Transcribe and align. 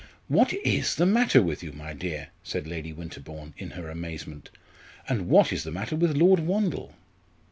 "What 0.27 0.51
is 0.65 0.95
the 0.95 1.05
matter 1.05 1.43
with 1.43 1.61
you, 1.61 1.73
my 1.73 1.93
dear?" 1.93 2.29
said 2.43 2.65
Lady 2.65 2.91
Winterbourne 2.91 3.53
in 3.55 3.69
her 3.69 3.87
amazement; 3.87 4.49
"and 5.07 5.27
what 5.29 5.53
is 5.53 5.63
the 5.63 5.69
matter 5.69 5.95
with 5.95 6.17
Lord 6.17 6.39
Wandle?" 6.39 6.95